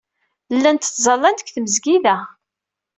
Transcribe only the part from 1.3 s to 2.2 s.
deg tmesgida.